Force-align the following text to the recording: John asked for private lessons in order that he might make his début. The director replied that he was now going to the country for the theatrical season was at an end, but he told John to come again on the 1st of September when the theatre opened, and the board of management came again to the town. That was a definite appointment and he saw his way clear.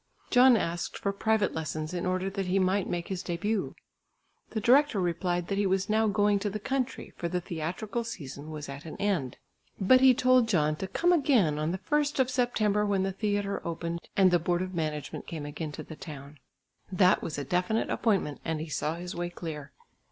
John 0.31 0.57
asked 0.57 0.97
for 0.97 1.13
private 1.13 1.53
lessons 1.53 1.93
in 1.93 2.07
order 2.07 2.27
that 2.31 2.47
he 2.47 2.57
might 2.57 2.89
make 2.89 3.09
his 3.09 3.21
début. 3.21 3.75
The 4.49 4.59
director 4.59 4.99
replied 4.99 5.45
that 5.47 5.59
he 5.59 5.67
was 5.67 5.91
now 5.91 6.07
going 6.07 6.39
to 6.39 6.49
the 6.49 6.59
country 6.59 7.13
for 7.17 7.29
the 7.29 7.39
theatrical 7.39 8.03
season 8.03 8.49
was 8.49 8.67
at 8.67 8.85
an 8.85 8.97
end, 8.97 9.37
but 9.79 10.01
he 10.01 10.15
told 10.15 10.47
John 10.47 10.75
to 10.77 10.87
come 10.87 11.13
again 11.13 11.59
on 11.59 11.71
the 11.71 11.77
1st 11.77 12.19
of 12.19 12.31
September 12.31 12.83
when 12.83 13.03
the 13.03 13.11
theatre 13.13 13.61
opened, 13.63 13.99
and 14.17 14.31
the 14.31 14.39
board 14.39 14.63
of 14.63 14.73
management 14.73 15.27
came 15.27 15.45
again 15.45 15.71
to 15.73 15.83
the 15.83 15.95
town. 15.95 16.39
That 16.91 17.21
was 17.21 17.37
a 17.37 17.43
definite 17.45 17.91
appointment 17.91 18.41
and 18.43 18.59
he 18.59 18.69
saw 18.69 18.95
his 18.95 19.13
way 19.13 19.29
clear. 19.29 19.71